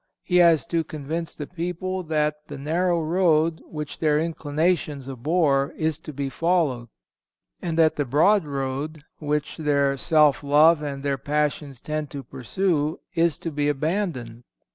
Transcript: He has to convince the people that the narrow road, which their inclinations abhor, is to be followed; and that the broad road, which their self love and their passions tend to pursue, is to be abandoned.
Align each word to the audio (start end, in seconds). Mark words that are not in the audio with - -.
He 0.23 0.37
has 0.37 0.65
to 0.65 0.83
convince 0.83 1.35
the 1.35 1.45
people 1.45 2.01
that 2.05 2.47
the 2.47 2.57
narrow 2.57 2.99
road, 2.99 3.61
which 3.67 3.99
their 3.99 4.17
inclinations 4.17 5.07
abhor, 5.07 5.75
is 5.77 5.99
to 5.99 6.11
be 6.11 6.27
followed; 6.27 6.87
and 7.61 7.77
that 7.77 7.97
the 7.97 8.05
broad 8.05 8.43
road, 8.43 9.03
which 9.19 9.57
their 9.57 9.97
self 9.97 10.43
love 10.43 10.81
and 10.81 11.03
their 11.03 11.19
passions 11.19 11.79
tend 11.79 12.09
to 12.09 12.23
pursue, 12.23 12.99
is 13.13 13.37
to 13.37 13.51
be 13.51 13.69
abandoned. 13.69 14.43